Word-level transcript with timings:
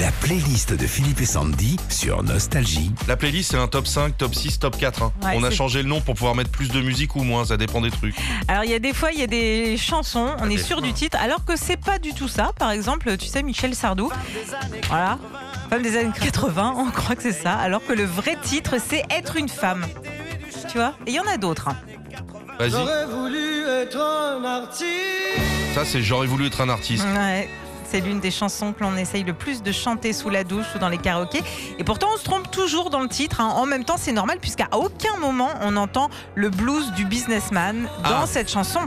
La 0.00 0.10
playlist 0.20 0.74
de 0.74 0.86
Philippe 0.86 1.22
et 1.22 1.26
Sandy 1.26 1.78
sur 1.88 2.22
Nostalgie. 2.22 2.90
La 3.08 3.16
playlist, 3.16 3.52
c'est 3.52 3.56
un 3.56 3.66
top 3.66 3.86
5, 3.86 4.16
top 4.18 4.34
6, 4.34 4.58
top 4.58 4.76
4. 4.76 5.02
hein. 5.02 5.12
Ouais, 5.22 5.32
On 5.36 5.42
a 5.42 5.48
c'est- 5.50 5.56
changé 5.56 5.82
le 5.82 5.88
nom 5.88 6.02
pour 6.02 6.14
pouvoir 6.14 6.34
mettre 6.34 6.50
plus 6.50 6.68
de 6.68 6.80
musique 6.82 7.16
ou 7.16 7.22
moins, 7.22 7.46
ça 7.46 7.56
dépend 7.56 7.80
des 7.80 7.90
trucs. 7.90 8.14
Alors 8.48 8.64
il 8.64 8.70
y 8.70 8.74
a 8.74 8.78
des 8.78 8.92
fois 8.92 9.10
il 9.12 9.18
y 9.20 9.22
a 9.22 9.26
des 9.26 9.76
chansons, 9.78 10.32
on 10.38 10.46
est 10.50 10.56
des 10.56 10.62
sûr 10.62 10.78
fois. 10.78 10.86
du 10.86 10.92
titre, 10.92 11.16
alors 11.18 11.44
que 11.46 11.56
c'est 11.56 11.78
pas 11.78 11.98
du 11.98 12.12
tout 12.12 12.28
ça. 12.28 12.52
Par 12.58 12.72
exemple, 12.72 13.16
tu 13.16 13.26
sais 13.26 13.42
Michel 13.42 13.74
Sardou, 13.74 14.12
voilà, 14.88 15.18
femme 15.70 15.82
des 15.82 15.96
années 15.96 16.12
80, 16.20 16.74
on 16.76 16.90
croit 16.90 17.16
que 17.16 17.22
c'est 17.22 17.32
ça, 17.32 17.54
alors 17.54 17.84
que 17.84 17.94
le 17.94 18.04
vrai 18.04 18.36
titre 18.42 18.74
c'est 18.86 19.02
être 19.10 19.36
une 19.36 19.48
femme. 19.48 19.86
Tu 20.70 20.76
vois? 20.76 20.92
Et 21.06 21.10
il 21.12 21.14
y 21.14 21.20
en 21.20 21.26
a 21.26 21.38
d'autres. 21.38 21.68
hein. 21.68 21.76
Vas-y. 22.58 22.70
J'aurais 22.70 23.06
voulu 23.06 23.62
être 23.82 23.98
un 23.98 24.44
artiste. 24.44 24.84
Ça, 25.74 25.84
c'est 25.84 26.02
J'aurais 26.02 26.26
voulu 26.26 26.46
être 26.46 26.62
un 26.62 26.70
artiste. 26.70 27.04
Ouais. 27.04 27.48
C'est 27.90 28.00
l'une 28.00 28.20
des 28.20 28.30
chansons 28.30 28.72
que 28.72 28.82
l'on 28.82 28.96
essaye 28.96 29.22
le 29.24 29.32
plus 29.32 29.62
de 29.62 29.72
chanter 29.72 30.12
sous 30.12 30.28
la 30.30 30.44
douche 30.44 30.66
ou 30.74 30.78
dans 30.78 30.88
les 30.88 30.98
karaokés. 30.98 31.42
Et 31.78 31.84
pourtant, 31.84 32.08
on 32.14 32.16
se 32.18 32.24
trompe 32.24 32.50
toujours 32.50 32.90
dans 32.90 33.00
le 33.00 33.08
titre. 33.08 33.40
hein. 33.40 33.52
En 33.56 33.66
même 33.66 33.84
temps, 33.84 33.96
c'est 33.98 34.12
normal 34.12 34.38
puisqu'à 34.40 34.68
aucun 34.72 35.16
moment 35.20 35.50
on 35.62 35.76
entend 35.76 36.10
le 36.34 36.50
blues 36.50 36.92
du 36.92 37.04
businessman 37.04 37.88
dans 38.04 38.22
Ah. 38.22 38.26
cette 38.26 38.50
chanson. 38.50 38.80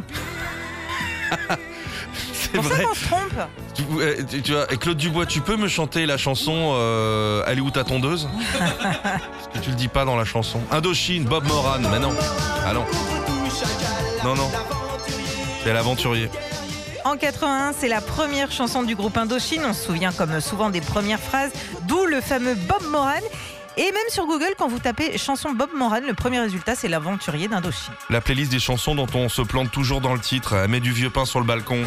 C'est 2.33 2.53
pour 2.53 2.63
ça 2.63 2.73
vrai. 2.75 2.83
qu'on 2.83 2.93
se 2.95 3.05
trompe. 3.05 3.33
Tu, 3.75 3.83
tu- 4.27 4.41
tu 4.41 4.51
vois, 4.53 4.65
Claude 4.65 4.97
Dubois, 4.97 5.25
tu 5.27 5.41
peux 5.41 5.55
me 5.55 5.67
chanter 5.67 6.05
la 6.07 6.17
chanson 6.17 6.71
euh, 6.73 7.43
Elle 7.45 7.59
est 7.59 7.61
où 7.61 7.69
ta 7.69 7.83
tondeuse? 7.83 8.27
Parce 8.59 9.47
que 9.53 9.59
tu 9.59 9.69
le 9.69 9.75
dis 9.75 9.87
pas 9.87 10.03
dans 10.05 10.15
la 10.15 10.25
chanson. 10.25 10.59
Indochine, 10.71 11.25
Bob 11.25 11.45
Moran, 11.47 11.77
mais 11.91 11.99
non. 11.99 12.13
Ah 12.65 12.73
non. 12.73 12.85
Non, 14.23 14.35
non. 14.35 14.49
C'est 15.63 15.73
l'aventurier. 15.73 16.29
En 17.09 17.17
81, 17.17 17.73
c'est 17.75 17.87
la 17.87 18.01
première 18.01 18.51
chanson 18.51 18.83
du 18.83 18.95
groupe 18.95 19.17
Indochine. 19.17 19.63
On 19.65 19.73
se 19.73 19.83
souvient 19.83 20.11
comme 20.11 20.39
souvent 20.39 20.69
des 20.69 20.79
premières 20.79 21.19
phrases, 21.19 21.51
d'où 21.87 22.05
le 22.05 22.21
fameux 22.21 22.53
Bob 22.53 22.83
Moran. 22.91 23.13
Et 23.77 23.85
même 23.85 24.09
sur 24.09 24.27
Google, 24.27 24.53
quand 24.55 24.67
vous 24.67 24.77
tapez 24.77 25.17
chanson 25.17 25.53
Bob 25.53 25.71
Moran, 25.73 26.01
le 26.07 26.13
premier 26.13 26.39
résultat, 26.39 26.75
c'est 26.75 26.87
l'aventurier 26.87 27.47
d'Indochine. 27.47 27.93
La 28.11 28.21
playlist 28.21 28.51
des 28.51 28.59
chansons 28.59 28.93
dont 28.93 29.07
on 29.15 29.27
se 29.27 29.41
plante 29.41 29.71
toujours 29.71 30.01
dans 30.01 30.13
le 30.13 30.19
titre. 30.19 30.53
Elle 30.53 30.69
met 30.69 30.81
du 30.81 30.91
vieux 30.91 31.09
pain 31.09 31.25
sur 31.25 31.39
le 31.39 31.47
balcon. 31.47 31.83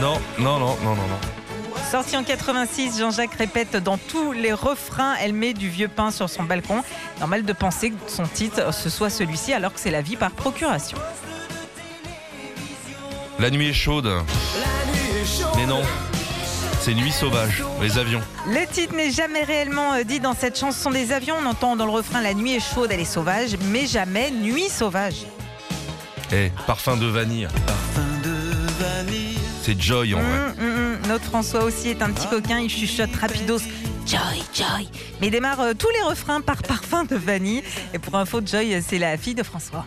Non, 0.00 0.20
non, 0.38 0.60
non, 0.60 0.76
non, 0.84 0.94
non, 0.94 0.94
non. 0.94 1.20
Sorti 1.90 2.16
en 2.16 2.22
86, 2.22 3.00
Jean-Jacques 3.00 3.34
répète 3.34 3.74
dans 3.74 3.98
tous 3.98 4.30
les 4.30 4.52
refrains, 4.52 5.14
elle 5.20 5.32
met 5.32 5.52
du 5.52 5.68
vieux 5.68 5.88
pain 5.88 6.12
sur 6.12 6.30
son 6.30 6.44
balcon. 6.44 6.84
Normal 7.18 7.44
de 7.44 7.52
penser 7.52 7.90
que 7.90 7.96
son 8.06 8.24
titre, 8.24 8.72
ce 8.72 8.88
soit 8.88 9.10
celui-ci, 9.10 9.52
alors 9.52 9.74
que 9.74 9.80
c'est 9.80 9.90
la 9.90 10.00
vie 10.00 10.16
par 10.16 10.30
procuration. 10.30 10.96
La 13.38 13.50
nuit 13.50 13.68
est 13.68 13.72
chaude. 13.72 14.10
Mais 15.56 15.66
non. 15.66 15.82
C'est 16.80 16.94
Nuit 16.94 17.12
sauvage, 17.12 17.64
les 17.80 17.96
avions. 17.96 18.20
Le 18.46 18.66
titre 18.70 18.94
n'est 18.94 19.10
jamais 19.10 19.42
réellement 19.42 19.94
euh, 19.94 20.04
dit 20.04 20.20
dans 20.20 20.34
cette 20.34 20.58
chanson 20.58 20.90
des 20.90 21.12
avions. 21.12 21.36
On 21.42 21.46
entend 21.46 21.76
dans 21.76 21.86
le 21.86 21.90
refrain 21.90 22.20
La 22.20 22.34
nuit 22.34 22.52
est 22.52 22.60
chaude, 22.60 22.90
elle 22.92 23.00
est 23.00 23.06
sauvage, 23.06 23.56
mais 23.70 23.86
jamais 23.86 24.30
Nuit 24.30 24.68
sauvage. 24.68 25.24
Eh, 26.30 26.52
parfum 26.66 26.96
de 26.96 27.06
vanille. 27.06 27.48
C'est 29.62 29.80
Joy 29.80 30.14
en 30.14 30.18
vrai. 30.18 30.28
Hum, 30.28 30.54
hum, 30.60 30.74
hum. 30.76 31.08
Notre 31.08 31.24
François 31.24 31.64
aussi 31.64 31.88
est 31.88 32.02
un 32.02 32.10
petit 32.10 32.28
coquin, 32.28 32.58
il 32.58 32.68
chuchote 32.68 33.16
rapidos. 33.18 33.60
Joy, 34.06 34.44
Joy. 34.54 34.88
Mais 35.20 35.28
il 35.28 35.30
démarre 35.30 35.60
euh, 35.60 35.72
tous 35.72 35.88
les 35.88 36.02
refrains 36.02 36.42
par 36.42 36.62
parfum 36.62 37.04
de 37.04 37.16
vanille. 37.16 37.62
Et 37.94 37.98
pour 37.98 38.14
info, 38.16 38.42
Joy, 38.44 38.74
euh, 38.74 38.80
c'est 38.86 38.98
la 38.98 39.16
fille 39.16 39.34
de 39.34 39.42
François. 39.42 39.86